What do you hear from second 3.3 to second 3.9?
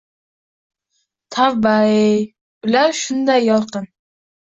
yorqin